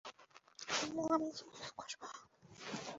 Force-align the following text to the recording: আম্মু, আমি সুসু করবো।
আম্মু, 0.75 1.01
আমি 1.15 1.29
সুসু 1.37 1.65
করবো। 1.77 2.07